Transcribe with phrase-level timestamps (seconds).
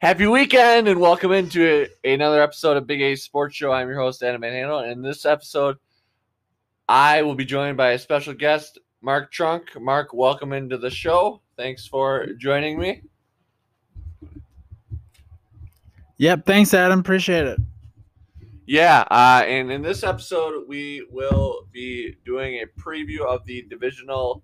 [0.00, 3.70] Happy weekend and welcome into another episode of Big A Sports Show.
[3.70, 4.78] I'm your host, Adam Van Handel.
[4.78, 5.76] And in this episode,
[6.88, 9.78] I will be joined by a special guest, Mark Trunk.
[9.78, 11.42] Mark, welcome into the show.
[11.58, 13.02] Thanks for joining me.
[16.16, 16.46] Yep.
[16.46, 17.00] Thanks, Adam.
[17.00, 17.60] Appreciate it.
[18.64, 24.42] Yeah, uh, and in this episode, we will be doing a preview of the divisional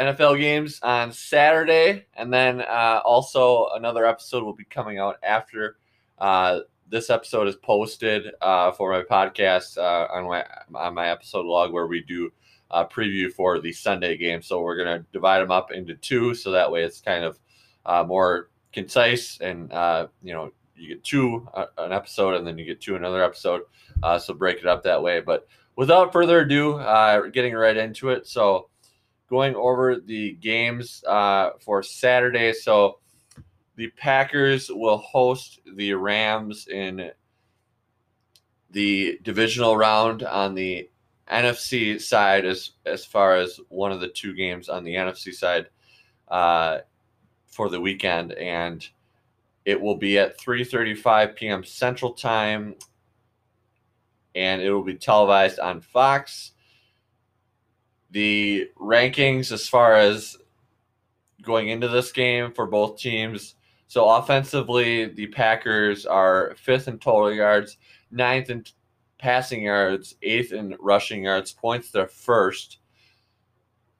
[0.00, 5.76] NFL games on Saturday, and then uh, also another episode will be coming out after
[6.18, 11.44] uh, this episode is posted uh, for my podcast uh, on my on my episode
[11.44, 12.32] log where we do
[12.70, 14.40] a preview for the Sunday game.
[14.40, 17.38] So we're gonna divide them up into two, so that way it's kind of
[17.84, 22.64] uh, more concise, and uh, you know you get two an episode, and then you
[22.64, 23.64] get two another episode.
[24.18, 25.20] so break it up that way.
[25.20, 26.78] But without further ado,
[27.32, 28.26] getting right into it.
[28.26, 28.70] So
[29.30, 32.52] going over the games uh, for Saturday.
[32.52, 32.98] So
[33.76, 37.12] the Packers will host the Rams in
[38.70, 40.90] the divisional round on the
[41.30, 45.66] NFC side, as as far as one of the two games on the NFC side
[46.28, 46.78] uh,
[47.46, 48.86] for the weekend, and
[49.64, 51.64] it will be at 3:35 p.m.
[51.64, 52.74] Central Time,
[54.34, 56.52] and it will be televised on Fox
[58.10, 60.36] the rankings as far as
[61.42, 63.54] going into this game for both teams.
[63.86, 67.76] So offensively, the Packers are fifth in total yards,
[68.10, 68.64] ninth in
[69.18, 71.52] passing yards, eighth in rushing yards.
[71.52, 72.78] Points, they're first.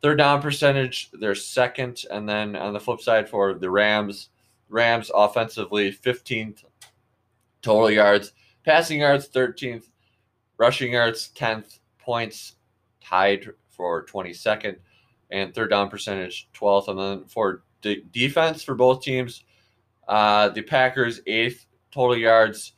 [0.02, 2.04] Third down percentage, they're second.
[2.10, 4.30] And then on the flip side for the Rams,
[4.68, 6.64] Rams offensively 15th
[7.62, 8.32] total yards,
[8.64, 9.84] passing yards 13th,
[10.56, 12.56] rushing yards 10th, points
[13.02, 13.50] tied
[13.80, 14.76] for 22nd,
[15.30, 16.88] and third down percentage 12th.
[16.88, 19.42] And then for de- defense for both teams,
[20.06, 22.74] uh, the Packers eighth total yards,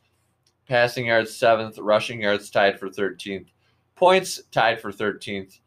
[0.69, 3.49] passing yards seventh, rushing yards tied for 13th,
[3.97, 5.59] points tied for 13th,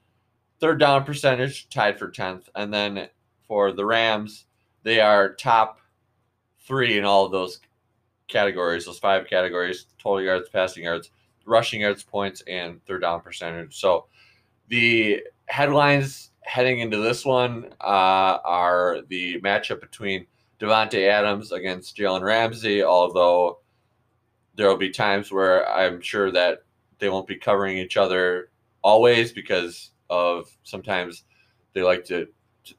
[0.61, 3.09] third down percentage tied for 10th, and then
[3.45, 4.45] for the Rams,
[4.83, 5.79] they are top
[6.65, 7.59] three in all of those
[8.29, 11.11] categories, those five categories: total yards, passing yards,
[11.45, 13.75] rushing yards, points, and third down percentage.
[13.75, 14.05] So
[14.69, 20.25] the headlines heading into this one uh, are the matchup between
[20.59, 23.59] Davante Adams against Jalen Ramsey, although
[24.55, 26.63] there will be times where I'm sure that
[26.99, 28.49] they won't be covering each other
[28.81, 31.23] always because of sometimes
[31.73, 32.27] they like to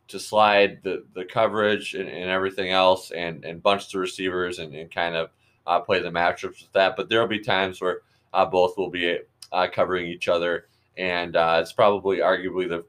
[0.08, 4.74] to, slide the, the coverage and, and everything else and, and bunch the receivers and,
[4.74, 5.30] and kind of
[5.66, 6.96] uh, play the matchups with that.
[6.96, 8.00] But there will be times where
[8.32, 9.18] uh, both will be
[9.52, 12.84] uh, covering each other and uh, it's probably arguably the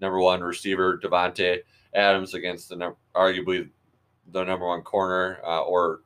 [0.00, 1.60] number one receiver Davante
[1.94, 3.68] Adams against the arguably
[4.32, 6.00] the number one corner uh, or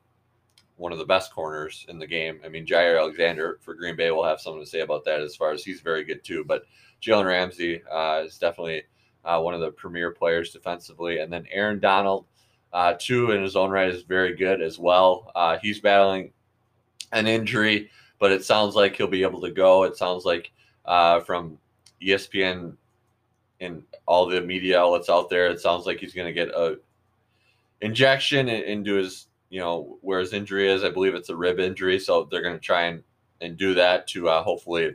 [0.77, 2.41] one of the best corners in the game.
[2.45, 5.37] I mean, Jaire Alexander for Green Bay will have something to say about that as
[5.37, 6.45] far as he's very good too.
[6.45, 6.65] But
[7.01, 8.83] Jalen Ramsey uh, is definitely
[9.25, 12.27] uh, one of the premier players defensively, and then Aaron Donald.
[12.73, 15.31] Uh, too, in his own right, is very good as well.
[15.37, 16.33] Uh, he's battling
[17.13, 19.85] an injury, but it sounds like he'll be able to go.
[19.85, 20.51] It sounds like
[20.85, 21.59] uh, from
[22.03, 22.77] ESPN
[23.61, 25.49] and all the media outlets out there.
[25.49, 26.79] It sounds like he's going to get a
[27.81, 30.85] injection into his, you know, where his injury is.
[30.85, 33.03] I believe it's a rib injury, so they're going to try and
[33.41, 34.93] and do that to uh, hopefully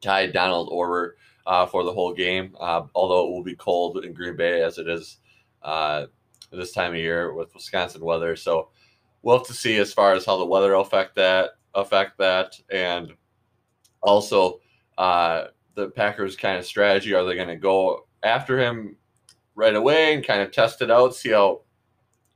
[0.00, 2.54] tie Donald over uh, for the whole game.
[2.58, 5.18] Uh, although it will be cold in Green Bay as it is
[5.62, 6.06] uh,
[6.50, 8.68] this time of year with Wisconsin weather, so
[9.22, 13.12] we'll have to see as far as how the weather affect that affect that and
[14.02, 14.60] also
[14.98, 17.14] uh, the Packers' kind of strategy?
[17.14, 18.96] Are they going to go after him
[19.54, 21.62] right away and kind of test it out, see how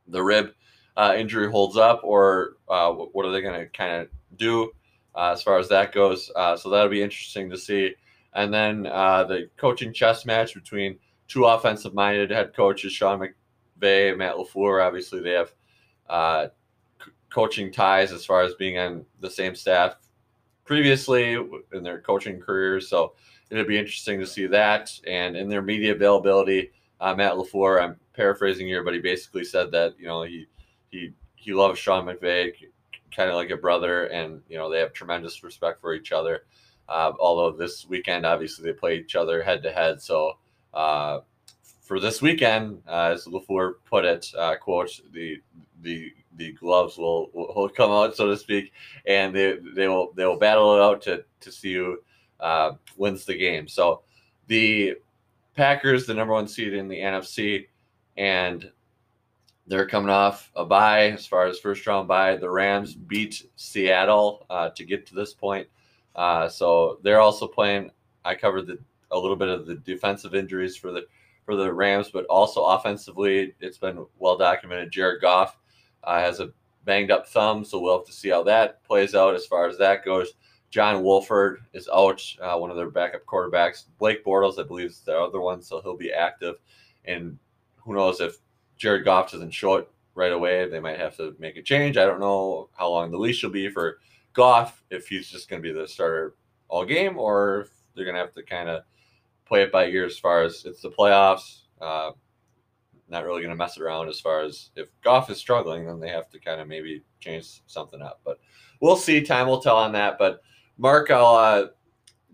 [0.09, 0.53] the rib
[0.97, 4.71] uh, injury holds up, or uh, what are they going to kind of do
[5.15, 6.31] uh, as far as that goes?
[6.37, 7.95] Uh, so that'll be interesting to see.
[8.35, 10.99] And then uh, the coaching chess match between
[11.29, 14.85] two offensive-minded head coaches, Sean McVay and Matt LaFleur.
[14.85, 16.51] Obviously, they have
[17.31, 19.95] coaching ties as far as being on the same staff
[20.65, 21.35] previously
[21.73, 22.89] in their coaching careers.
[22.89, 23.15] So
[23.51, 24.91] it'll be interesting to see that.
[25.07, 26.71] And in their media availability,
[27.01, 30.47] uh, Matt LaFleur, I'm paraphrasing here, but he basically said that you know he
[30.91, 32.53] he he loves Sean McVay,
[33.15, 36.45] kind of like a brother, and you know they have tremendous respect for each other.
[36.89, 40.03] Uh, although this weekend, obviously, they play each other head to head.
[40.03, 40.39] So
[40.75, 41.21] uh,
[41.81, 45.41] for this weekend, uh, as LaFleur put it, uh, quote the
[45.83, 48.73] the the gloves will, will come out, so to speak,
[49.07, 51.99] and they, they will they will battle it out to to see who
[52.41, 53.69] uh, wins the game.
[53.69, 54.03] So
[54.47, 54.97] the
[55.55, 57.67] Packers, the number one seed in the NFC,
[58.17, 58.71] and
[59.67, 62.37] they're coming off a bye as far as first round bye.
[62.37, 65.69] The Rams beat Seattle uh, to get to this point.
[66.17, 67.91] Uh, so they're also playing.
[68.25, 68.79] I covered the,
[69.13, 71.07] a little bit of the defensive injuries for the
[71.45, 74.91] for the Rams, but also offensively, it's been well documented.
[74.91, 75.57] Jared Goff
[76.05, 76.53] uh, has a
[76.85, 79.79] banged up thumb, so we'll have to see how that plays out as far as
[79.79, 80.33] that goes.
[80.71, 83.85] John Wolford is out, uh, one of their backup quarterbacks.
[83.99, 86.57] Blake Bortles, I believe, is the other one, so he'll be active.
[87.05, 87.39] And
[87.77, 88.37] who knows if
[88.77, 91.97] Jared Goff doesn't show it right away, they might have to make a change.
[91.97, 93.99] I don't know how long the leash will be for
[94.33, 96.37] Goff, if he's just going to be the starter
[96.69, 98.85] all game, or they're going to have to kind of
[99.45, 101.63] play it by ear as far as it's the playoffs.
[101.81, 102.13] Uh,
[103.11, 106.09] not really going to mess around as far as if Goff is struggling, then they
[106.09, 108.21] have to kind of maybe change something up.
[108.25, 108.39] But
[108.81, 109.21] we'll see.
[109.21, 110.19] Time will tell on that.
[110.19, 110.43] But
[110.79, 111.67] Mark, I'll uh,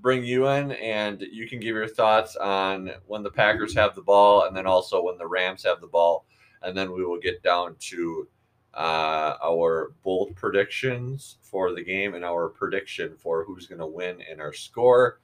[0.01, 4.03] bring you in and you can give your thoughts on when the Packers have the
[4.03, 6.27] ball and then also when the Rams have the ball.
[6.63, 8.29] And then we will get down to
[8.75, 14.21] uh, our bold predictions for the game and our prediction for who's going to win
[14.21, 15.21] in our score.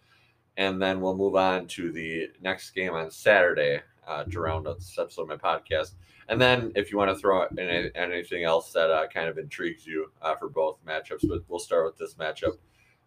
[0.57, 3.81] And then we'll move on to the next game on Saturday
[4.13, 5.93] uh, to round out this episode of my podcast.
[6.29, 7.59] And then if you want to throw in
[7.95, 11.85] anything else that uh, kind of intrigues you uh, for both matchups, but we'll start
[11.87, 12.59] with this matchup.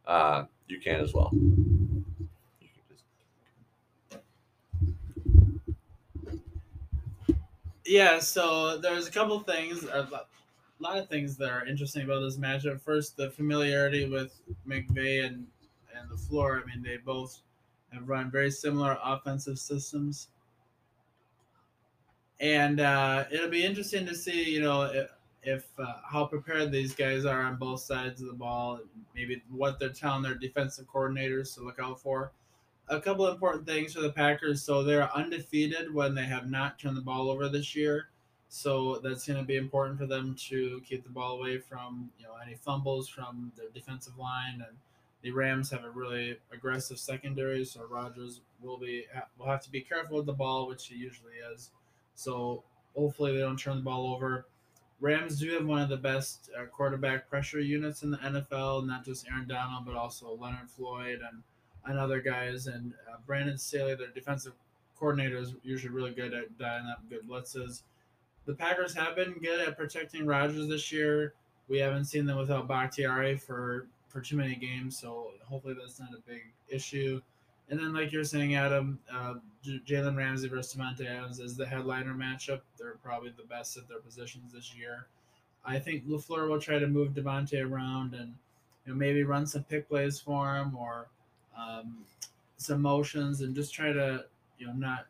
[0.05, 1.31] Uh, you can as well.
[7.85, 10.07] Yeah, so there's a couple things, a
[10.79, 12.81] lot of things that are interesting about this matchup.
[12.81, 14.33] First, the familiarity with
[14.67, 15.45] McVay and
[15.95, 16.61] and LaFleur.
[16.61, 17.41] I mean, they both
[17.91, 20.29] have run very similar offensive systems
[22.39, 25.11] and uh, it'll be interesting to see, you know, if,
[25.43, 28.79] if uh, how prepared these guys are on both sides of the ball,
[29.15, 32.31] maybe what they're telling their defensive coordinators to look out for.
[32.89, 34.61] A couple important things for the Packers.
[34.61, 38.09] So they're undefeated when they have not turned the ball over this year.
[38.47, 42.25] So that's going to be important for them to keep the ball away from you
[42.25, 44.63] know any fumbles from their defensive line.
[44.67, 44.77] And
[45.23, 49.05] the Rams have a really aggressive secondary, so Rodgers will be
[49.37, 51.71] will have to be careful with the ball, which he usually is.
[52.15, 52.63] So
[52.95, 54.45] hopefully they don't turn the ball over.
[55.01, 59.03] Rams do have one of the best uh, quarterback pressure units in the NFL, not
[59.03, 61.43] just Aaron Donald, but also Leonard Floyd and,
[61.85, 62.67] and other guys.
[62.67, 64.53] And uh, Brandon Staley, their defensive
[64.97, 67.83] coordinator, is usually really good at dialing up good blitzes.
[68.45, 71.33] The Packers have been good at protecting Rodgers this year.
[71.67, 76.09] We haven't seen them without Bakhtiari for, for too many games, so hopefully that's not
[76.13, 77.21] a big issue.
[77.69, 82.13] And then, like you're saying, Adam, uh, Jalen Ramsey versus Davante Adams is the headliner
[82.13, 82.61] matchup.
[82.77, 85.07] They're probably the best at their positions this year.
[85.65, 88.35] I think LaFleur will try to move Davante around and
[88.85, 91.07] you know maybe run some pick plays for him or
[91.57, 91.97] um,
[92.57, 94.25] some motions and just try to
[94.59, 95.07] you know not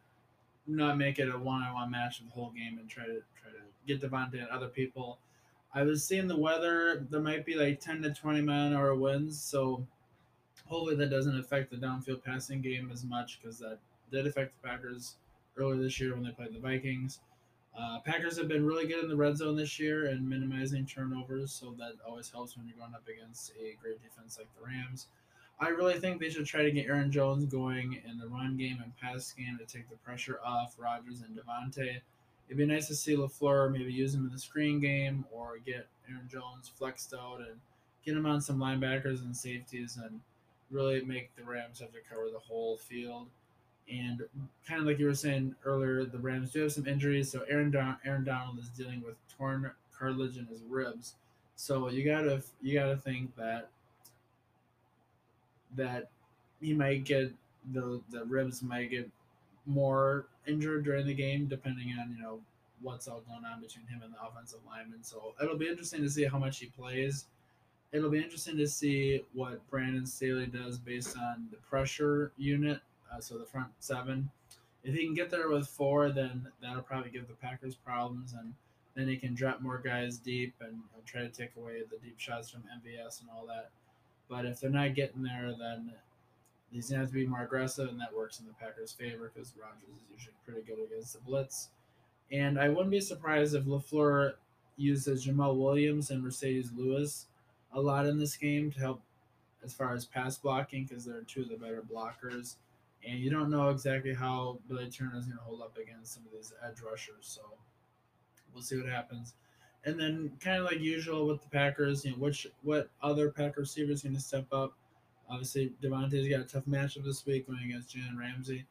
[0.68, 3.86] not make it a one-on-one match of the whole game and try to try to
[3.86, 5.20] get Davante and other people.
[5.74, 7.06] I was seeing the weather.
[7.10, 9.86] There might be like ten to twenty mile an hour winds, so
[10.66, 13.78] hopefully that doesn't affect the downfield passing game as much because that
[14.12, 15.16] did affect the Packers
[15.58, 17.20] earlier this year when they played the Vikings.
[17.78, 21.52] Uh, Packers have been really good in the red zone this year and minimizing turnovers,
[21.52, 25.08] so that always helps when you're going up against a great defense like the Rams.
[25.60, 28.80] I really think they should try to get Aaron Jones going in the run game
[28.82, 32.02] and pass game to take the pressure off Rodgers and Davante.
[32.48, 35.88] It'd be nice to see LaFleur maybe use him in the screen game or get
[36.10, 37.60] Aaron Jones flexed out and
[38.06, 40.22] get him on some linebackers and safeties and–
[40.76, 43.28] really make the Rams have to cover the whole field.
[43.92, 44.24] And
[44.68, 47.32] kind of like you were saying earlier, the Rams do have some injuries.
[47.32, 51.16] So Aaron Don- Aaron Donald is dealing with torn cartilage in his ribs.
[51.56, 53.70] So you gotta you gotta think that
[55.76, 56.10] that
[56.62, 57.32] he might get
[57.74, 59.10] the the ribs might get
[59.66, 62.40] more injured during the game, depending on you know
[62.82, 65.04] what's all going on between him and the offensive lineman.
[65.04, 67.26] So it'll be interesting to see how much he plays
[67.96, 72.82] it'll be interesting to see what Brandon Staley does based on the pressure unit.
[73.12, 74.30] Uh, so the front seven.
[74.84, 78.54] If he can get there with four, then that'll probably give the Packers problems, and
[78.96, 82.50] then he can drop more guys deep and try to take away the deep shots
[82.50, 83.70] from MVS and all that.
[84.30, 85.92] But if they're not getting there, then
[86.72, 89.54] he's gonna have to be more aggressive, and that works in the Packers' favor because
[89.60, 91.70] Rodgers is usually pretty good against the blitz.
[92.32, 94.34] And I wouldn't be surprised if LaFleur
[94.78, 97.28] uses Jamaal Williams and Marcedes Lewis
[97.76, 99.02] a lot in this game to help
[99.64, 102.56] as far as pass blocking because they're two of the better blockers.
[103.08, 106.24] And you don't know exactly how Billy Turner is going to hold up against some
[106.26, 107.20] of these edge rushers.
[107.22, 107.42] So
[108.54, 109.36] we'll see what happens.
[109.84, 113.62] And then, kind of like usual with the Packers, you know, which what other Packer
[113.62, 114.74] receivers going to step up?
[115.30, 118.66] Obviously, Davante's got a tough matchup this week going against Jalen Ramsey.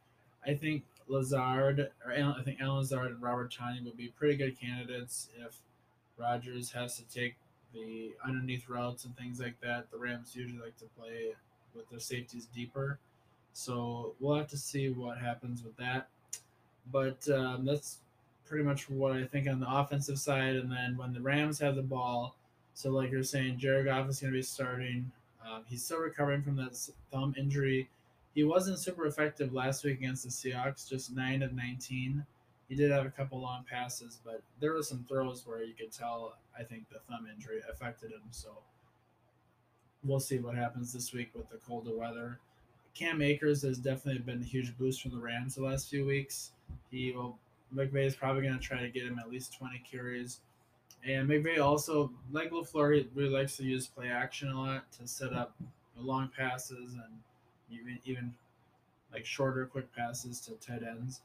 [0.44, 4.58] I think Lazard or I think Allen Lazard and Robert Tonyan would be pretty good
[4.58, 5.56] candidates if
[6.18, 7.36] Rodgers has to take
[7.74, 9.90] the underneath routes and things like that.
[9.90, 11.34] The Rams usually like to play
[11.74, 12.98] with their safeties deeper.
[13.52, 16.08] So we'll have to see what happens with that.
[16.90, 17.98] But um, that's
[18.46, 20.56] pretty much what I think on the offensive side.
[20.56, 22.36] And then when the Rams have the ball,
[22.74, 25.10] so like you're saying, Jared Goff is going to be starting.
[25.46, 26.76] Um, he's still recovering from that
[27.12, 27.88] thumb injury.
[28.34, 32.24] He wasn't super effective last week against the Seahawks, just 9 of 19.
[32.68, 35.92] He did have a couple long passes, but there were some throws where you could
[35.92, 38.22] tell, I think, the thumb injury affected him.
[38.30, 38.50] So
[40.02, 42.38] we'll see what happens this week with the colder weather.
[42.94, 46.52] Cam Akers has definitely been a huge boost from the Rams the last few weeks.
[46.90, 47.38] He will
[47.74, 50.40] McVay is probably going to try to get him at least 20 carries.
[51.04, 55.08] And McVay also, like LaFleur, he really likes to use play action a lot to
[55.08, 55.54] set up
[55.98, 57.20] long passes and
[57.70, 58.34] even even
[59.12, 61.20] like shorter, quick passes to tight ends.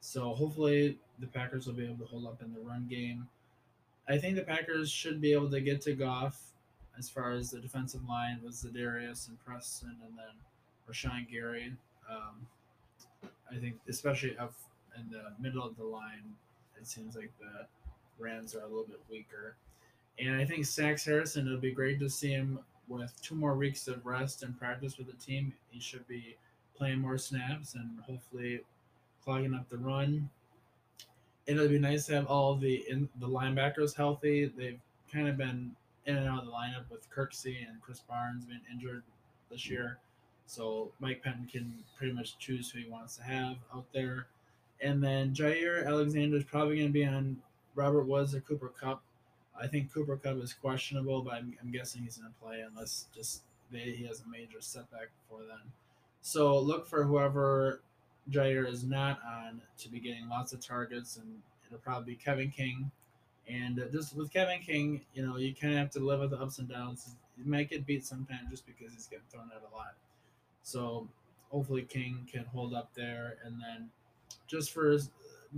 [0.00, 3.28] So hopefully the Packers will be able to hold up in the run game.
[4.10, 6.52] I think the Packers should be able to get to Goff
[6.98, 10.34] as far as the defensive line with Za'Darius and Preston and then
[10.90, 11.72] Rashan Gary.
[12.10, 12.46] Um,
[13.48, 14.52] I think especially up
[14.96, 16.34] in the middle of the line,
[16.76, 17.66] it seems like the
[18.18, 19.54] Rams are a little bit weaker.
[20.18, 23.86] And I think Snacks Harrison, it'll be great to see him with two more weeks
[23.86, 25.52] of rest and practice with the team.
[25.70, 26.36] He should be
[26.76, 28.62] playing more snaps and hopefully
[29.24, 30.28] clogging up the run.
[31.50, 34.52] It'll be nice to have all the in, the linebackers healthy.
[34.56, 34.78] They've
[35.12, 35.72] kind of been
[36.06, 39.02] in and out of the lineup with Kirksey and Krys Barnes being injured
[39.50, 39.98] this year.
[40.46, 44.26] So Mike Pettine can pretty much choose who he wants to have out there.
[44.80, 47.36] And then Jaire Alexander is probably going to be on
[47.74, 49.02] Robert Woods or Cooper Kupp.
[49.60, 53.06] I think Cooper Kupp is questionable, but I'm, I'm guessing he's going to play unless
[53.14, 55.72] just they, he has a major setback before then.
[56.22, 57.82] So look for whoever
[58.30, 61.26] Jaire is not on to be getting lots of targets, and
[61.66, 62.90] it'll probably be Kevin King.
[63.48, 66.38] And just with Kevin King, you know, you kind of have to live with the
[66.38, 67.16] ups and downs.
[67.36, 69.94] He might get beat sometimes just because he's getting thrown out a lot.
[70.62, 71.08] So
[71.50, 73.88] hopefully King can hold up there, and then
[74.46, 74.98] just for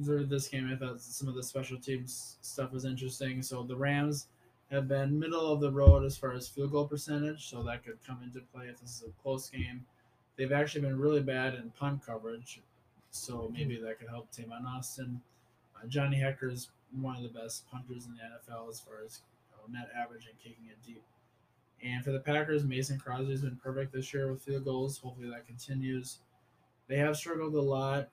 [0.06, 3.42] for this game, I thought some of the special teams stuff was interesting.
[3.42, 4.28] So the Rams
[4.70, 7.98] have been middle of the road as far as field goal percentage, so that could
[8.06, 9.84] come into play if this is a close game.
[10.42, 12.60] They've actually been really bad in punt coverage,
[13.12, 15.20] so maybe that could help Tavon Austin.
[15.76, 16.70] Uh, Johnny Hekker is
[17.00, 19.20] one of the best punters in the NFL as far as
[19.52, 21.04] you know, net average and kicking it deep.
[21.80, 24.98] And for the Packers, Mason Crosby has been perfect this year with field goals.
[24.98, 26.18] Hopefully that continues.
[26.88, 28.08] They have struggled a lot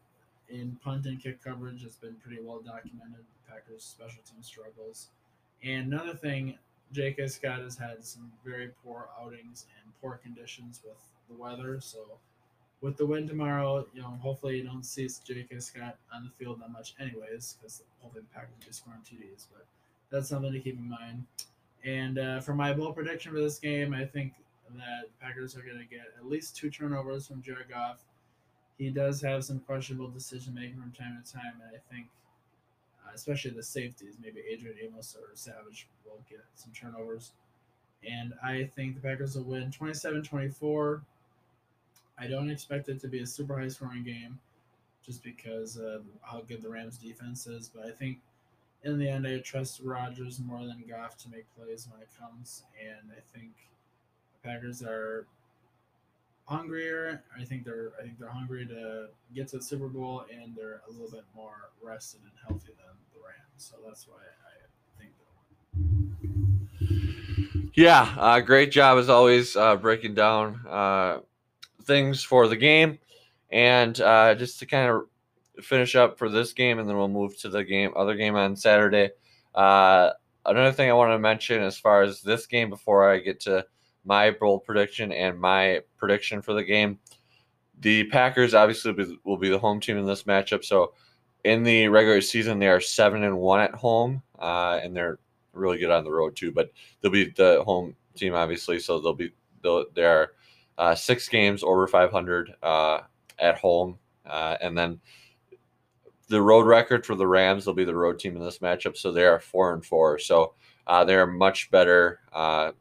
[0.50, 3.26] in punt and kick coverage It's been pretty well documented.
[3.26, 5.08] The Packers' special team struggles.
[5.64, 6.60] And another thing,
[6.92, 7.26] J.K.
[7.30, 10.94] Scott has had some very poor outings and poor conditions with
[11.30, 11.80] the weather.
[11.82, 12.00] So,
[12.82, 15.60] with the win tomorrow, you know, hopefully you don't see J.K.
[15.60, 19.48] Scott on the field that much, anyways, because hopefully the Packers will be scoring TDs.
[19.52, 19.66] But
[20.10, 21.26] that's something to keep in mind.
[21.84, 24.34] And uh, for my bold prediction for this game, I think
[24.78, 28.00] that the Packers are going to get at least two turnovers from Jared Goff
[28.80, 32.08] he does have some questionable decision making from time to time, and I think,
[33.06, 37.34] uh, especially the safeties, maybe Adrian Amos or Savage will get some turnovers.
[38.10, 41.02] And I think the Packers will win 27 24.
[42.20, 44.40] I don't expect it to be a super high scoring game
[45.06, 48.20] just because of how good the Rams defense is, but I think
[48.84, 52.64] in the end, I trust Rodgers more than Goff to make plays when it comes,
[52.80, 53.52] and I think
[54.34, 55.26] the Packers are
[56.46, 57.24] hungrier.
[57.38, 60.82] I think they're I think they're hungry to get to the Super Bowl, and they're
[60.88, 63.58] a little bit more rested and healthy than the Rams.
[63.58, 65.12] So that's why I think
[67.58, 71.20] they'll Yeah, uh, great job as always uh, breaking down uh,
[71.84, 73.00] things for the game,
[73.52, 77.38] and uh, just to kind of finish up for this game, and then we'll move
[77.40, 79.12] to the game other game on Saturday.
[79.56, 80.12] Uh,
[80.46, 83.66] another thing I want to mention as far as this game before I get to
[84.06, 87.00] my bold prediction and my prediction for the game.
[87.82, 90.66] The Packers obviously will be the home team in this matchup.
[90.66, 90.94] So
[91.44, 95.20] in the regular season, they are seven and one at home, uh, and they're
[95.54, 96.52] really good on the road too.
[96.52, 98.80] But they'll be the home team, obviously.
[98.80, 99.32] So they'll be
[99.62, 100.32] they'll, there are
[100.80, 103.02] uh, six games over 500 uh,
[103.38, 105.02] at home, uh, and then
[106.30, 107.66] the road record for the Rams.
[107.66, 110.18] They'll be the road team in this matchup, so they are four and four.
[110.20, 110.54] So
[110.88, 112.72] uh, they're much better uh,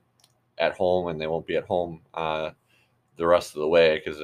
[0.58, 4.22] at home, and they won't be at home the rest of the way because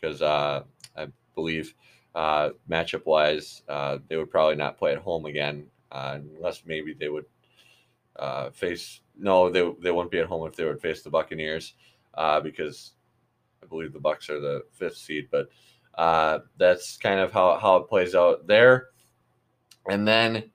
[0.00, 1.74] because I believe
[2.16, 3.62] matchup wise
[4.08, 7.26] they would probably not play at home again unless maybe they would
[8.52, 11.74] face no they they wouldn't be at home if they would face the Buccaneers
[12.18, 12.92] uh, because
[13.62, 15.48] I believe the Bucks are the fifth seed, but
[15.94, 18.88] uh, that's kind of how, how it plays out there.
[19.88, 20.50] And then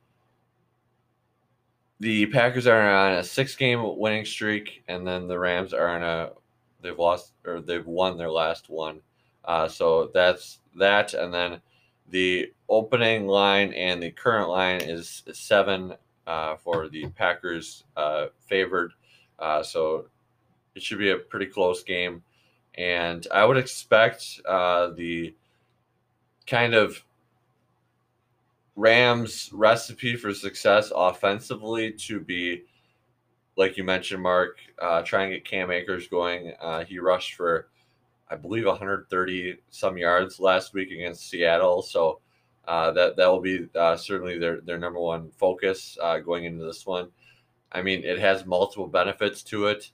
[2.01, 6.03] the Packers are on a six game winning streak, and then the Rams are on
[6.03, 6.31] a
[6.81, 8.99] they've lost or they've won their last one.
[9.45, 11.61] Uh, so that's that, and then
[12.09, 15.95] the opening line and the current line is seven
[16.27, 18.91] uh, for the Packers uh, favored.
[19.39, 20.07] Uh, so
[20.75, 22.23] it should be a pretty close game.
[22.75, 25.35] And I would expect uh, the
[26.47, 27.03] kind of
[28.75, 32.63] Rams recipe for success offensively to be,
[33.55, 36.53] like you mentioned, Mark, uh, try and get Cam Akers going.
[36.59, 37.67] Uh, he rushed for,
[38.29, 41.83] I believe, 130 some yards last week against Seattle.
[41.83, 42.19] So
[42.67, 46.63] uh, that that will be uh, certainly their their number one focus uh, going into
[46.63, 47.09] this one.
[47.71, 49.91] I mean, it has multiple benefits to it.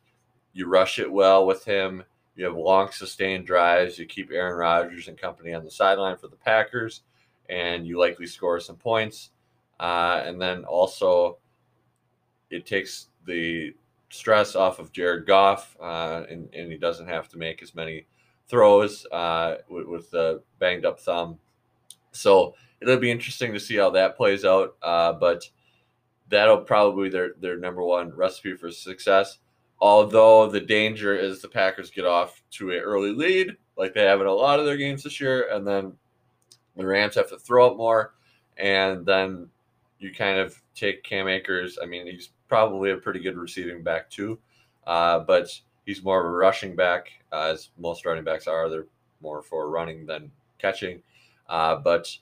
[0.54, 2.04] You rush it well with him.
[2.36, 4.00] You have long sustained drives.
[4.00, 7.02] You keep Aaron Rodgers and company on the sideline for the Packers,
[7.50, 9.32] and you likely score some points.
[9.80, 11.38] Uh, and then also,
[12.50, 13.74] it takes the
[14.10, 18.06] stress off of Jared Goff, uh, and, and he doesn't have to make as many
[18.48, 21.38] throws uh, with, with the banged up thumb
[22.12, 24.76] so it'll be interesting to see how that plays out.
[24.82, 25.50] Uh, but
[26.30, 29.40] that'll probably be their, their number one recipe for success.
[29.82, 34.20] Although the danger is the Packers get off to an early lead, like they have
[34.20, 35.94] in a lot of their games this year, and then
[36.76, 38.14] the Rams have to throw up more,
[38.58, 39.50] and then
[40.00, 41.78] you kind of take Cam Akers.
[41.82, 44.38] I mean, he's probably a pretty good receiving back too,
[44.86, 45.50] uh, but
[45.86, 48.70] he's more of a rushing back, uh, as most running backs are.
[48.70, 48.86] They're
[49.22, 51.02] more for running than catching.
[51.48, 52.16] Uh, but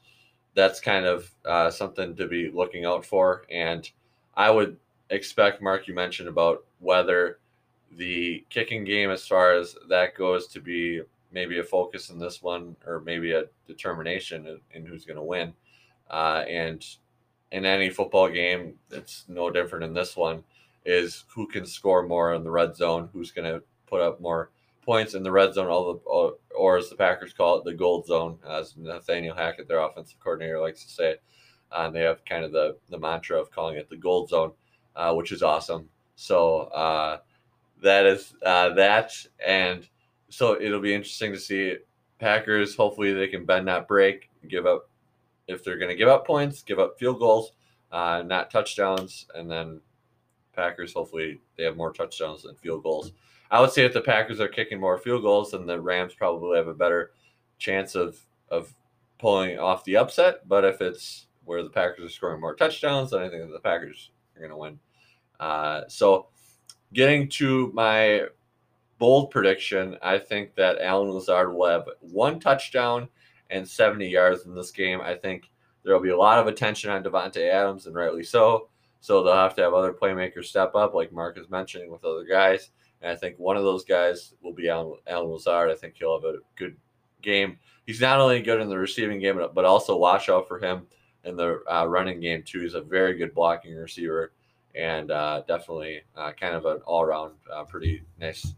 [0.55, 3.43] that's kind of uh, something to be looking out for.
[3.51, 3.89] And
[4.35, 4.77] I would
[5.09, 7.39] expect, Mark, you mentioned about whether
[7.91, 11.01] the kicking game, as far as that goes, to be
[11.31, 15.23] maybe a focus in this one or maybe a determination in, in who's going to
[15.23, 15.53] win.
[16.09, 16.85] Uh, and
[17.51, 20.43] in any football game, it's no different in this one,
[20.85, 24.51] is who can score more in the red zone, who's going to put up more
[24.83, 28.07] points in the red zone, all the or as the Packers call it, the gold
[28.07, 31.15] zone, as Nathaniel Hackett, their offensive coordinator, likes to say.
[31.71, 34.51] Uh, they have kind of the the mantra of calling it the gold zone,
[34.95, 35.89] uh, which is awesome.
[36.15, 37.19] So uh,
[37.81, 39.11] that is uh, that,
[39.45, 39.87] and
[40.29, 41.77] so it'll be interesting to see
[42.19, 42.75] Packers.
[42.75, 44.89] Hopefully, they can bend not break, give up
[45.47, 47.51] if they're going to give up points, give up field goals,
[47.91, 49.79] uh, not touchdowns, and then
[50.55, 50.93] Packers.
[50.93, 53.11] Hopefully, they have more touchdowns than field goals.
[53.49, 56.57] I would say if the Packers are kicking more field goals, then the Rams probably
[56.57, 57.11] have a better
[57.57, 58.73] chance of of
[59.19, 60.47] pulling off the upset.
[60.47, 64.11] But if it's where the Packers are scoring more touchdowns, then I think the Packers
[64.35, 64.79] are going to win.
[65.39, 66.27] Uh, so,
[66.93, 68.27] getting to my
[68.97, 73.07] bold prediction, I think that Allen Lazard will have one touchdown
[73.49, 75.01] and 70 yards in this game.
[75.01, 75.49] I think
[75.83, 78.69] there will be a lot of attention on Davante Adams, and rightly so.
[78.99, 82.25] So they'll have to have other playmakers step up, like Mark is mentioning, with other
[82.25, 82.71] guys.
[83.01, 85.69] And I think one of those guys will be Allen, Allen Lazard.
[85.69, 86.75] I think he'll have a good
[87.21, 87.57] game.
[87.85, 90.87] He's not only good in the receiving game, but also watch out for him
[91.23, 92.61] in the uh, running game too.
[92.61, 94.33] He's a very good blocking receiver
[94.77, 98.53] and uh, definitely uh, kind of an all-around uh, pretty nice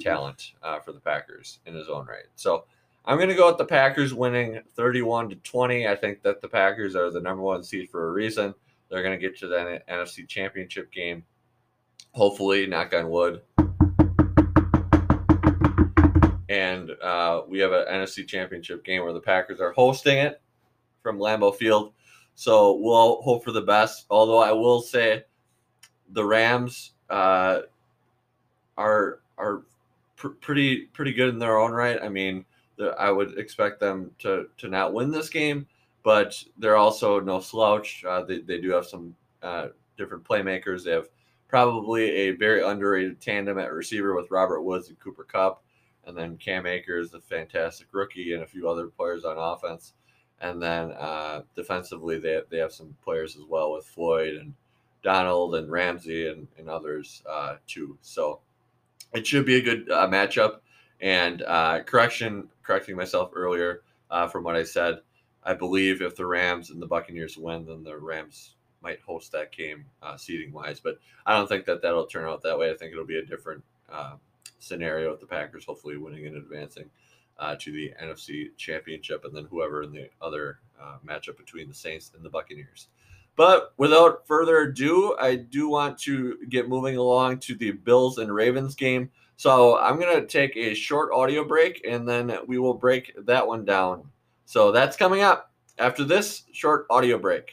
[0.00, 2.26] talent uh, for the Packers in his own right.
[2.36, 2.64] So
[3.04, 5.88] I'm going to go with the Packers winning 31 to 20.
[5.88, 8.54] I think that the Packers are the number one seed for a reason.
[8.90, 11.24] They're going to get to the NFC Championship game.
[12.12, 13.40] Hopefully, knock on wood,
[16.50, 20.42] and uh, we have an NFC Championship game where the Packers are hosting it
[21.02, 21.94] from Lambeau Field.
[22.34, 24.04] So we'll hope for the best.
[24.10, 25.24] Although I will say,
[26.12, 27.60] the Rams uh,
[28.76, 29.62] are are
[30.16, 31.98] pr- pretty pretty good in their own right.
[32.02, 32.44] I mean,
[32.76, 35.66] the, I would expect them to to not win this game,
[36.02, 38.04] but they're also no slouch.
[38.04, 40.84] Uh, they they do have some uh, different playmakers.
[40.84, 41.08] They have
[41.48, 45.62] probably a very underrated tandem at receiver with Robert Woods and Cooper Kupp,
[46.06, 49.92] and then Cam Akers, a fantastic rookie, and a few other players on offense.
[50.40, 54.54] And then uh, defensively, they they have some players as well with Floyd and
[55.02, 57.98] Donald and Ramsey and, and others uh, too.
[58.02, 58.40] So
[59.12, 60.60] it should be a good uh, matchup.
[61.00, 65.00] And uh, correction, correcting myself earlier uh, from what I said,
[65.44, 69.52] I believe if the Rams and the Buccaneers win, then the Rams might host that
[69.52, 70.78] game uh, seating wise.
[70.78, 72.70] But I don't think that that'll turn out that way.
[72.70, 73.64] I think it'll be a different
[74.62, 76.88] scenario with the Packers hopefully winning and advancing
[77.38, 81.74] uh, to the NFC Championship, and then whoever in the other uh, matchup between the
[81.74, 82.88] Saints and the Buccaneers.
[83.36, 88.32] But without further ado, I do want to get moving along to the Bills and
[88.32, 89.10] Ravens game.
[89.36, 93.46] So I'm going to take a short audio break and then we will break that
[93.46, 94.04] one down.
[94.44, 97.50] So that's coming up after this short audio break.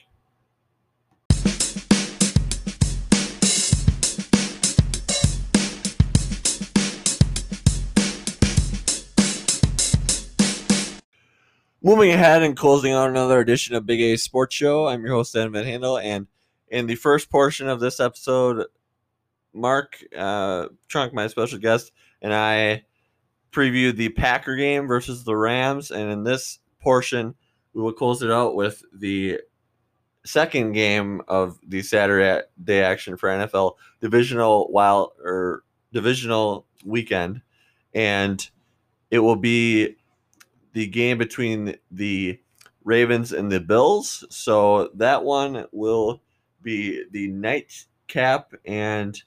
[11.81, 15.33] Moving ahead and closing out another edition of Big A Sports Show, I'm your host,
[15.33, 15.97] Adam Van Handel.
[15.97, 16.27] And
[16.67, 18.65] in the first portion of this episode,
[19.53, 22.83] Mark uh, Trunk, my special guest, and I
[23.53, 25.89] previewed the Packer game versus the Rams.
[25.89, 27.33] And in this portion,
[27.73, 29.39] we will close it out with the
[30.25, 35.63] second game of the Saturday day action for NFL divisional wild or
[35.93, 37.41] divisional weekend,
[37.93, 38.49] and
[39.11, 39.95] it will be
[40.73, 42.39] the game between the
[42.84, 44.25] Ravens and the Bills.
[44.29, 46.21] So that one will
[46.62, 49.21] be the nightcap, and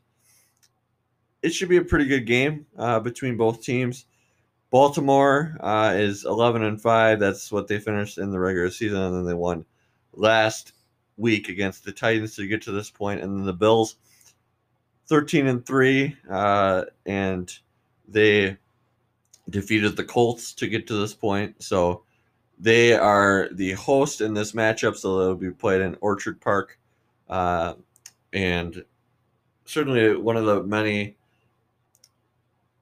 [1.43, 4.07] it should be a pretty good game uh, between both teams.
[4.71, 7.21] Baltimore uh, is 11 and 5.
[7.21, 9.67] That's what they finished in the regular season, and then they won
[10.15, 10.73] last
[11.17, 13.97] week against the Titans to get to this point, and then the Bills
[15.09, 17.53] 13 and 3, uh, and
[18.09, 18.57] they
[19.51, 21.63] defeated the Colts to get to this point.
[21.63, 22.05] So
[22.59, 26.79] they are the host in this matchup, so they'll be played in Orchard Park,
[27.29, 27.75] uh,
[28.33, 28.85] and
[29.65, 31.17] certainly one of the many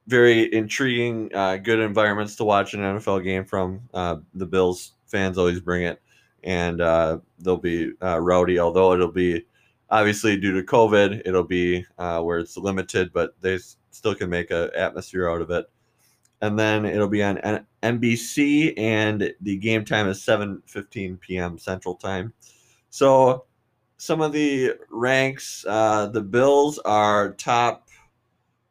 [0.07, 3.81] very intriguing, uh, good environments to watch an NFL game from.
[3.93, 6.01] Uh, the Bills fans always bring it,
[6.43, 8.59] and uh, they'll be uh, rowdy.
[8.59, 9.45] Although it'll be
[9.89, 13.57] obviously due to COVID, it'll be uh, where it's limited, but they
[13.91, 15.69] still can make an atmosphere out of it.
[16.41, 21.57] And then it'll be on NBC, and the game time is 7:15 p.m.
[21.57, 22.33] Central Time.
[22.89, 23.45] So
[23.97, 27.87] some of the ranks, uh, the Bills are top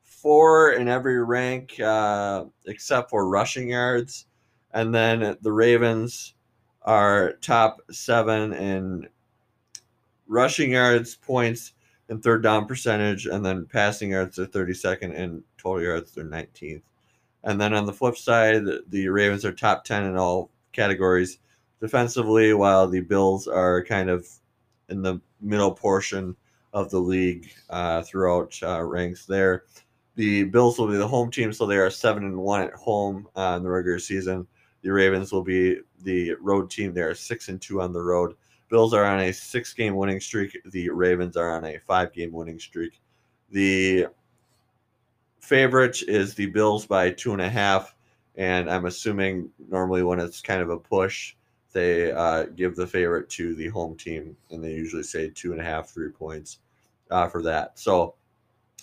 [0.03, 4.27] four in every rank uh, except for rushing yards.
[4.73, 6.35] And then the Ravens
[6.83, 9.09] are top seven in
[10.27, 11.73] rushing yards, points,
[12.09, 13.27] and third down percentage.
[13.27, 16.83] And then passing yards are 32nd and total yards they're 19th.
[17.45, 21.39] And then on the flip side, the Ravens are top 10 in all categories
[21.81, 24.29] defensively, while the Bills are kind of
[24.89, 26.37] in the middle portion
[26.73, 29.65] of the league uh, throughout uh, ranks there.
[30.17, 33.27] The Bills will be the home team, so they are seven and one at home
[33.37, 34.47] uh, in the regular season.
[34.83, 36.93] The Ravens will be the road team.
[36.93, 38.35] They are six and two on the road.
[38.69, 40.57] Bills are on a six game winning streak.
[40.67, 43.01] The Ravens are on a five game winning streak.
[43.51, 44.07] The
[45.41, 47.95] favorite is the Bills by two and a half.
[48.37, 51.35] And I'm assuming normally when it's kind of a push,
[51.73, 55.61] they uh, give the favorite to the home team, and they usually say two and
[55.61, 56.59] a half, three points
[57.11, 57.79] uh, for that.
[57.79, 58.15] So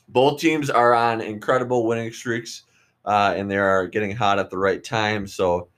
[0.10, 2.64] both teams are on incredible winning streaks,
[3.06, 5.28] uh, and they are getting hot at the right time.
[5.28, 5.70] So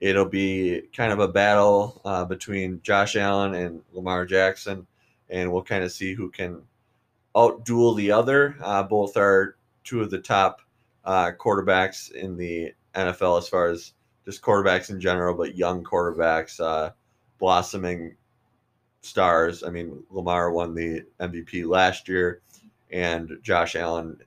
[0.00, 4.86] it'll be kind of a battle uh, between Josh Allen and Lamar Jackson,
[5.30, 6.62] and we'll kind of see who can
[7.34, 8.56] outduel the other.
[8.62, 9.56] Uh, both are
[9.88, 10.60] two of the top
[11.06, 13.94] uh, quarterbacks in the NFL as far as
[14.26, 16.90] just quarterbacks in general, but young quarterbacks, uh,
[17.38, 18.14] blossoming
[19.00, 19.64] stars.
[19.64, 22.42] I mean, Lamar won the MVP last year
[22.90, 24.18] and Josh Allen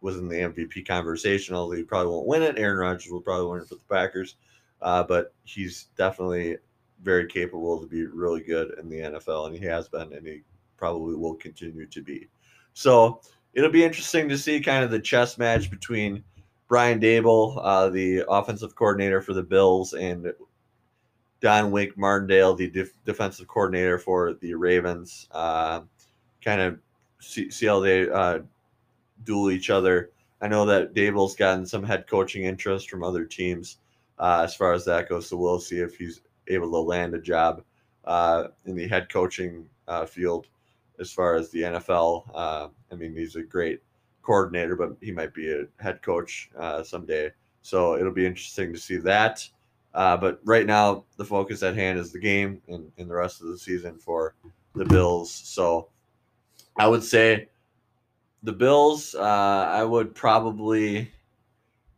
[0.00, 2.56] was in the MVP conversation, although he probably won't win it.
[2.56, 4.36] Aaron Rodgers will probably win it for the Packers,
[4.82, 6.58] uh, but he's definitely
[7.02, 10.42] very capable to be really good in the NFL, and he has been, and he
[10.76, 12.28] probably will continue to be.
[12.74, 13.20] So
[13.54, 16.22] it'll be interesting to see kind of the chess match between
[16.68, 20.32] Brian Daboll, uh, the offensive coordinator for the Bills, and
[21.40, 25.28] Don Wink Martindale, the def- defensive coordinator for the Ravens.
[25.30, 25.82] Uh,
[26.44, 26.78] kind of
[27.20, 28.40] see, see how they uh,
[29.24, 30.10] duel each other.
[30.40, 33.78] I know that Daboll's gotten some head coaching interest from other teams
[34.18, 35.28] uh, as far as that goes.
[35.28, 37.62] So we'll see if he's able to land a job
[38.04, 40.46] uh, in the head coaching uh, field
[41.00, 42.30] as far as the NFL.
[42.34, 43.80] Uh, I mean, he's a great
[44.22, 47.30] coordinator, but he might be a head coach uh, someday.
[47.62, 49.48] So it'll be interesting to see that.
[49.94, 53.40] Uh, but right now, the focus at hand is the game and, and the rest
[53.40, 54.34] of the season for
[54.74, 55.30] the Bills.
[55.30, 55.88] So
[56.76, 57.48] I would say
[58.42, 61.10] the Bills, uh, I would probably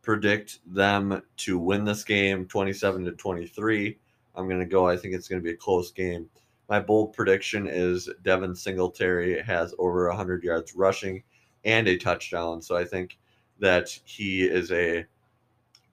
[0.02, 3.98] predict them to win this game 27 to 23.
[4.34, 6.28] I'm going to go, I think it's going to be a close game.
[6.70, 11.24] My bold prediction is Devin Singletary has over 100 yards rushing
[11.64, 12.62] and a touchdown.
[12.62, 13.18] So I think
[13.59, 15.04] that he is a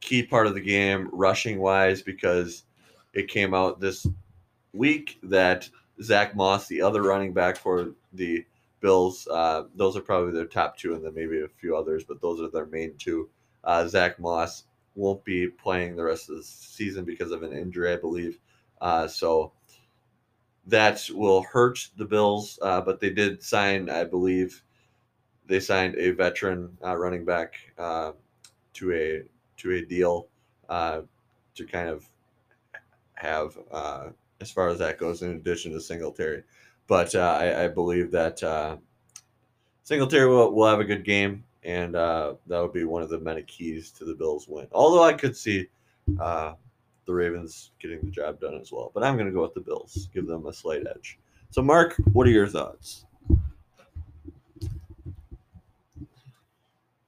[0.01, 2.63] key part of the game rushing wise because
[3.13, 4.05] it came out this
[4.71, 5.67] week that
[6.03, 8.45] Zach Moss, the other running back for the
[8.79, 12.21] Bills, uh, those are probably their top two, and then maybe a few others, but
[12.21, 13.27] those are their main two.
[13.63, 17.91] Uh, Zach Moss won't be playing the rest of the season because of an injury,
[17.91, 18.37] I believe.
[18.79, 19.53] Uh, so
[20.67, 24.61] that will hurt the Bills, uh, but they did sign, I believe,
[25.47, 28.11] they signed a veteran uh, running back uh,
[28.73, 29.23] to a
[29.57, 30.27] to a deal
[30.69, 31.01] uh,
[31.55, 32.05] to kind of
[33.15, 34.09] have uh,
[34.41, 36.43] as far as that goes, in addition to Singletary.
[36.85, 38.77] But uh, I, I, believe that uh,
[39.83, 43.41] Singletary will, will have a good game, and that would be one of the many
[43.43, 44.67] keys to the Bills' win.
[44.73, 45.67] Although I could see
[47.07, 48.91] the Ravens getting the job done as well.
[48.93, 51.17] But I'm going to go with the Bills, give them a slight edge.
[51.49, 53.05] So, Mark, what are your thoughts?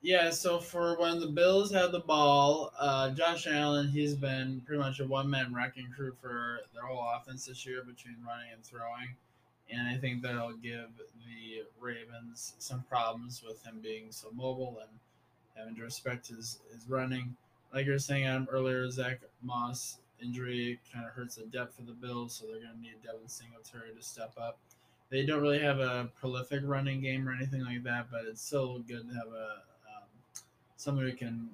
[0.02, 4.82] Yeah, so for when the Bills had the ball, uh, Josh Allen, he's been pretty
[4.82, 8.64] much a one man wrecking crew for their whole offense this year between running and
[8.64, 9.16] throwing.
[9.70, 14.90] And I think that'll give the Ravens some problems with him being so mobile and
[15.56, 17.36] having to respect his, his running.
[17.74, 21.84] Like you were saying Adam, earlier, Zach Moss injury kind of hurts the depth for
[21.84, 24.58] the Bills, so they're going to need Devin Singletary to step up.
[25.10, 28.80] They don't really have a prolific running game or anything like that, but it's still
[28.80, 29.62] good to have a
[30.80, 31.50] someone who can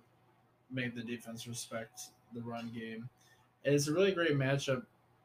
[0.71, 3.10] make the defense respect the run game.
[3.63, 4.84] It's a really great matchup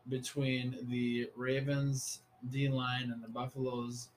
[0.08, 4.08] between the Ravens D line and the Buffaloes,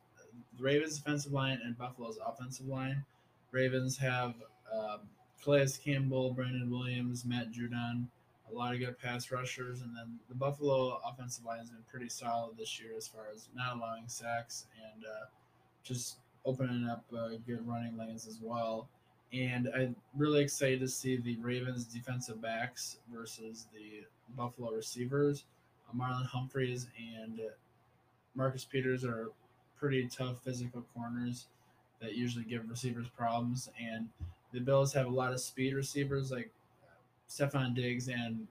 [0.57, 3.03] the Ravens defensive line and Buffalo's offensive line.
[3.51, 4.35] Ravens have
[4.73, 5.01] um,
[5.43, 8.07] Calais Campbell, Brandon Williams, Matt Judon,
[8.51, 12.09] a lot of good pass rushers, and then the Buffalo offensive line has been pretty
[12.09, 15.25] solid this year as far as not allowing sacks and uh,
[15.83, 18.87] just opening up uh, good running lanes as well
[19.33, 24.05] and I'm really excited to see the Ravens defensive backs versus the
[24.37, 25.45] Buffalo receivers.
[25.89, 27.41] Uh, Marlon Humphreys and
[28.35, 29.29] Marcus Peters are
[29.77, 31.47] pretty tough physical corners
[31.99, 34.07] that usually give receivers problems, and
[34.53, 36.51] the Bills have a lot of speed receivers like
[37.29, 38.47] Stefon Diggs and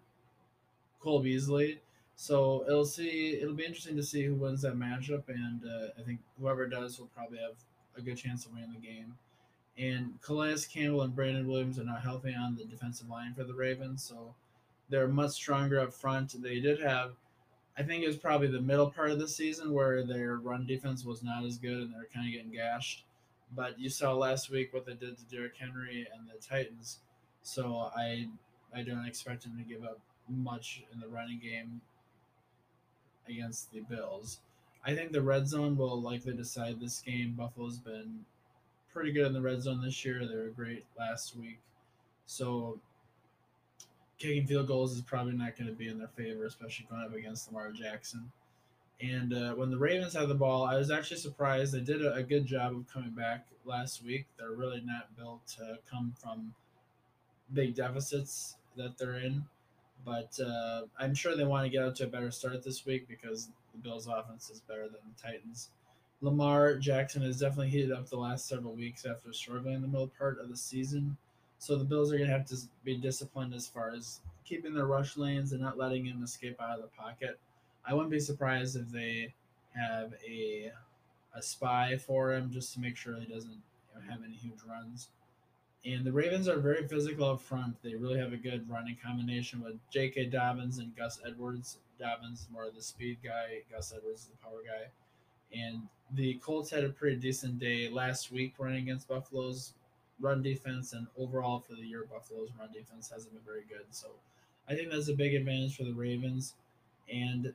[1.00, 1.80] Cole Beasley.
[2.16, 6.02] So it'll see it'll be interesting to see who wins that matchup, and uh, I
[6.02, 7.56] think whoever does will probably have
[7.96, 9.14] a good chance of winning the game.
[9.78, 13.54] And Calais Campbell and Brandon Williams are not healthy on the defensive line for the
[13.54, 14.34] Ravens, so
[14.90, 16.40] they're much stronger up front.
[16.42, 17.12] They did have,
[17.78, 21.04] I think it was probably the middle part of the season where their run defense
[21.04, 23.04] was not as good and they're kind of getting gashed.
[23.54, 27.00] But you saw last week what they did to Derrick Henry and the Titans,
[27.42, 28.28] so I
[28.74, 31.80] I don't expect them to give up much in the running game
[33.28, 34.40] against the Bills.
[34.84, 37.34] I think the red zone will likely decide this game.
[37.36, 38.24] Buffalo's been
[38.92, 40.26] pretty good in the red zone this year.
[40.26, 41.58] They were great last week.
[42.26, 42.78] So
[44.18, 47.14] kicking field goals is probably not going to be in their favor, especially going up
[47.14, 48.30] against Lamar Jackson.
[49.02, 51.74] And uh, when the Ravens had the ball, I was actually surprised.
[51.74, 54.26] They did a, a, good job of coming back last week.
[54.38, 56.54] They're really not built to come from
[57.52, 59.44] big deficits that they're in.
[60.04, 63.08] But uh, I'm sure they want to get out to a better start this week
[63.08, 65.70] because the Bills' offense is better than the Titans.
[66.20, 70.12] Lamar Jackson has definitely heated up the last several weeks after struggling in the middle
[70.16, 71.16] part of the season.
[71.58, 74.86] So the Bills are going to have to be disciplined as far as keeping their
[74.86, 77.38] rush lanes and not letting him escape out of the pocket.
[77.84, 79.34] I wouldn't be surprised if they
[79.74, 80.72] have a
[81.34, 84.58] a spy for him just to make sure he doesn't you know, have any huge
[84.68, 85.08] runs.
[85.84, 87.82] And the Ravens are very physical up front.
[87.82, 90.26] They really have a good running combination with J.K.
[90.26, 91.78] Dobbins and Gus Edwards.
[91.98, 94.90] Dobbins more of the speed guy, Gus Edwards is the power guy.
[95.58, 99.74] And the Colts had a pretty decent day last week running against Buffalo's
[100.20, 103.86] run defense, and overall for the year, Buffalo's run defense hasn't been very good.
[103.90, 104.08] So
[104.68, 106.54] I think that's a big advantage for the Ravens.
[107.12, 107.52] And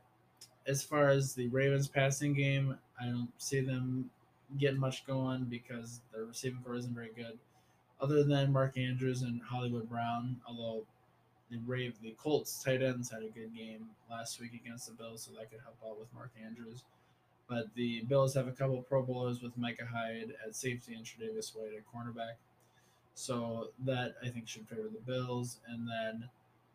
[0.68, 4.10] as far as the Ravens passing game, I don't see them
[4.58, 7.38] getting much going because their receiving corps isn't very good.
[8.00, 10.84] Other than Mark Andrews and Hollywood Brown, although
[11.50, 15.24] the Rave the Colts tight ends had a good game last week against the Bills,
[15.24, 16.84] so that could help out with Mark Andrews.
[17.48, 21.56] But the Bills have a couple Pro Bowlers with Micah Hyde at safety and Tre'Davious
[21.56, 22.36] White at cornerback.
[23.16, 25.60] So that I think should favor the Bills.
[25.68, 26.30] And then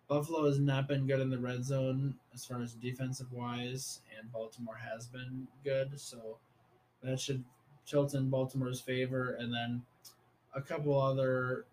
[0.09, 4.31] Buffalo has not been good in the red zone as far as defensive wise, and
[4.33, 5.99] Baltimore has been good.
[5.99, 6.37] So
[7.03, 7.45] that should
[7.87, 9.37] tilt in Baltimore's favor.
[9.39, 9.83] And then
[10.55, 11.65] a couple other,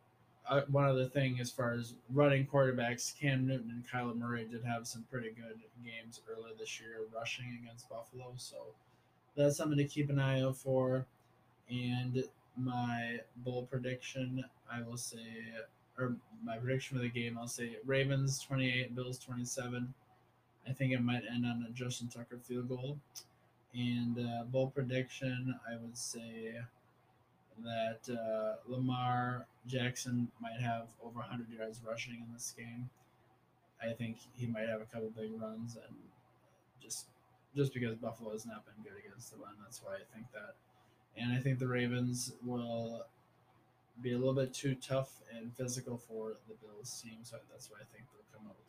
[0.47, 4.63] uh, one other thing as far as running quarterbacks, Cam Newton and Kyler Murray did
[4.63, 8.33] have some pretty good games earlier this year rushing against Buffalo.
[8.37, 8.57] So
[9.35, 11.05] that's something to keep an eye out for.
[11.69, 12.23] And
[12.57, 15.19] my bold prediction, I will say,
[15.99, 19.93] or my prediction for the game, I'll say Ravens 28, Bills 27.
[20.67, 22.97] I think it might end on a Justin Tucker field goal.
[23.73, 26.55] And uh, bold prediction, I would say
[27.63, 32.89] that uh, Lamar Jackson might have over 100 yards rushing in this game.
[33.81, 35.95] I think he might have a couple big runs, and
[36.81, 37.05] just
[37.55, 40.55] just because Buffalo has not been good against the run, that's why I think that.
[41.17, 43.05] And I think the Ravens will
[44.01, 47.77] be a little bit too tough and physical for the Bills team, so that's why
[47.77, 48.67] I think they'll come up with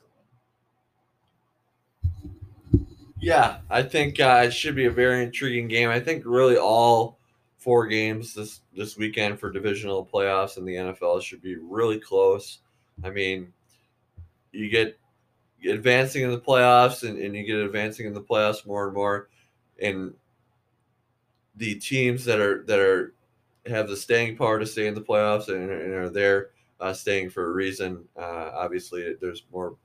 [2.72, 2.86] the win.
[3.20, 5.90] Yeah, I think uh, it should be a very intriguing game.
[5.90, 7.18] I think really all
[7.58, 12.60] four games this this weekend for divisional playoffs in the NFL should be really close.
[13.04, 13.52] I mean,
[14.52, 14.98] you get
[15.68, 19.28] advancing in the playoffs and, and you get advancing in the playoffs more and more
[19.80, 20.14] and
[21.56, 23.12] the teams that are that are
[23.66, 27.30] have the staying power to stay in the playoffs and, and are there uh, staying
[27.30, 28.04] for a reason.
[28.16, 29.76] Uh, obviously there's more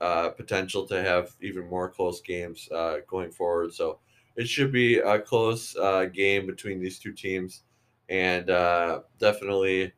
[0.00, 3.72] uh, potential to have even more close games uh, going forward.
[3.72, 3.98] So
[4.36, 7.62] it should be a close uh, game between these two teams.
[8.08, 9.92] And uh, definitely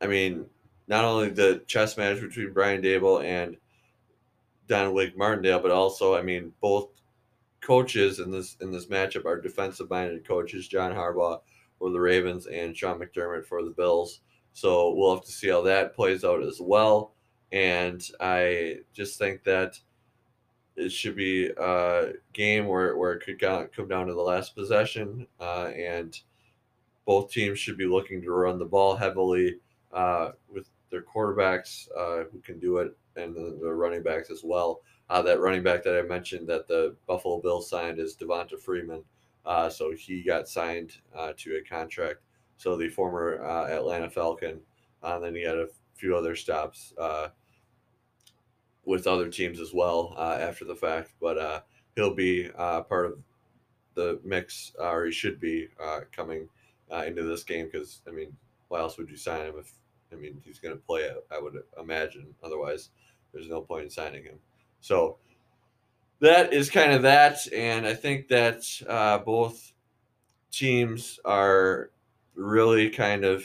[0.00, 0.46] i mean
[0.88, 3.56] not only the chess match between Brian Daboll and
[4.66, 6.88] Don Wink Martindale, but also, I mean, both
[7.68, 10.66] coaches in this in this matchup are defensive minded coaches.
[10.66, 11.40] John Harbaugh
[11.78, 14.20] for the Ravens and Sean McDermott for the Bills.
[14.54, 17.12] So we'll have to see how that plays out as well.
[17.52, 19.78] And I just think that
[20.76, 25.26] it should be a game where, where it could come down to the last possession.
[25.38, 26.18] Uh, and
[27.04, 29.56] both teams should be looking to run the ball heavily
[29.92, 34.42] uh, with their quarterbacks uh, who can do it, and the, the running backs as
[34.42, 34.80] well.
[35.10, 39.02] Uh, that running back that I mentioned that the Buffalo Bills signed is Devonta Freeman.
[39.46, 42.20] Uh, so he got signed uh, to a contract.
[42.58, 44.50] So the former uh, Atlanta Falcon.
[44.50, 44.60] and
[45.02, 46.92] uh, then he had a few other stops
[48.84, 51.12] with other teams as well after the fact.
[51.20, 51.64] But
[51.96, 53.18] he'll be part of
[53.94, 55.68] the mix, or he should be
[56.12, 56.48] coming
[56.90, 58.36] into this game because, I mean,
[58.68, 59.72] why else would you sign him if
[60.12, 62.34] I mean, he's going to play, I would imagine.
[62.42, 62.90] Otherwise,
[63.32, 64.38] there's no point in signing him.
[64.88, 65.18] So
[66.20, 67.36] that is kind of that.
[67.52, 69.72] And I think that uh, both
[70.50, 71.90] teams are
[72.34, 73.44] really kind of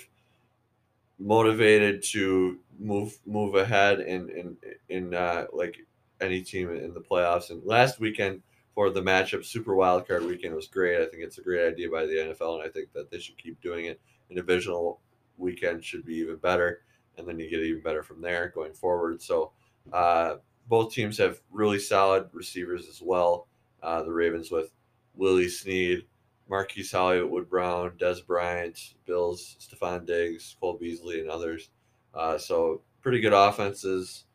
[1.20, 5.86] motivated to move move ahead in in in uh, like
[6.22, 7.50] any team in the playoffs.
[7.50, 8.42] And last weekend
[8.74, 11.02] for the matchup, Super Wild Card Weekend was great.
[11.02, 13.38] I think it's a great idea by the NFL, and I think that they should
[13.38, 15.02] keep doing it in divisional
[15.38, 16.84] weekend should be even better,
[17.18, 19.22] and then you get even better from there going forward.
[19.22, 19.52] So
[19.92, 20.36] uh,
[20.68, 23.48] both teams have really solid receivers as well.
[23.82, 24.72] Uh, the Ravens with
[25.16, 26.06] Willie Snead,
[26.50, 31.70] Marquise Hollywood Brown, Dez Bryant, Bills, Stefon Diggs, Cole Beasley, and others.
[32.14, 34.26] Uh, so pretty good offenses,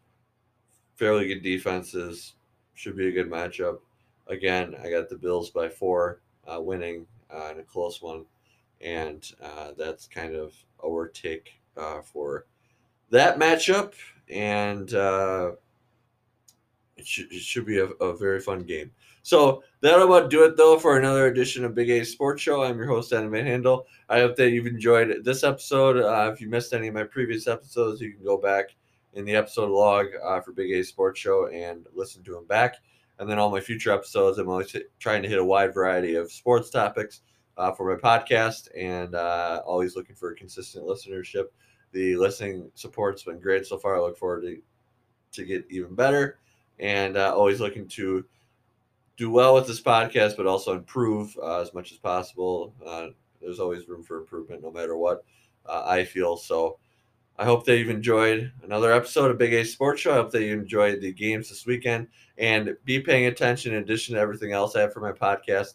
[0.96, 2.34] fairly good defenses.
[2.74, 3.78] Should be a good matchup.
[4.28, 8.24] Again, I got the Bills by four, uh, winning uh, in a close one,
[8.80, 12.46] and uh, that's kind of our take uh, for
[13.10, 13.94] that matchup,
[14.28, 15.52] and uh,
[16.98, 18.90] it, should, it should be a, a very fun game.
[19.22, 22.62] So that'll about do it though for another edition of Big A Sports Show.
[22.62, 23.86] I'm your host Adam Van Handel.
[24.08, 25.98] I hope that you've enjoyed this episode.
[25.98, 28.74] Uh, if you missed any of my previous episodes, you can go back
[29.14, 32.76] in the episode log uh, for Big A Sports Show and listen to them back.
[33.18, 36.32] And then all my future episodes, I'm always trying to hit a wide variety of
[36.32, 37.22] sports topics
[37.56, 41.46] uh, for my podcast and uh, always looking for consistent listenership.
[41.92, 43.96] The listening support's been great so far.
[43.96, 44.58] I look forward to
[45.30, 46.38] to get even better
[46.78, 48.24] and uh, always looking to
[49.16, 52.74] do well with this podcast, but also improve uh, as much as possible.
[52.84, 53.08] Uh,
[53.40, 55.24] there's always room for improvement, no matter what
[55.66, 56.36] uh, I feel.
[56.36, 56.78] So.
[57.40, 60.10] I hope that you've enjoyed another episode of Big A Sports Show.
[60.10, 64.16] I hope that you enjoyed the games this weekend and be paying attention in addition
[64.16, 65.74] to everything else I have for my podcast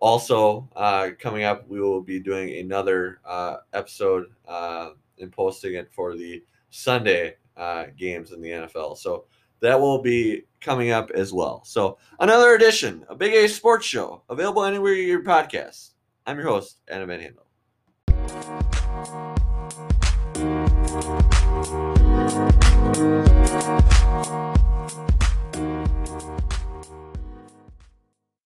[0.00, 6.16] also, uh, coming up, we will be doing another uh, episode and posting it for
[6.16, 7.36] the Sunday
[7.96, 8.96] games in the NFL.
[8.96, 9.24] So
[9.60, 11.62] that will be coming up as well.
[11.64, 15.90] So another edition, a Big A Sports Show, available anywhere you your podcasts.
[16.26, 17.44] I'm your host, Adam Van Handel.